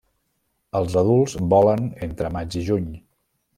[0.79, 2.91] Els adults volen entre maig i juny.